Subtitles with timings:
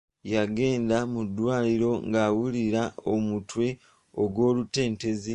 [0.33, 3.67] Yagenda mu ddwaliro nga awulira omutwe
[4.21, 5.29] ogw’olutentezi.